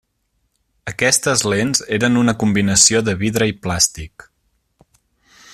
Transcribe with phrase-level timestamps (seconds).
[0.91, 4.29] Aquestes lents eren una combinació de vidre i plàstic.